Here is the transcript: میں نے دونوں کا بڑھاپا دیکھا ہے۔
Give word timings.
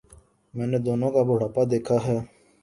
میں 0.53 0.67
نے 0.71 0.77
دونوں 0.85 1.09
کا 1.15 1.21
بڑھاپا 1.29 1.61
دیکھا 1.71 1.97
ہے۔ 2.05 2.17